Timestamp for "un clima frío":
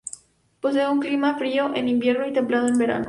0.89-1.75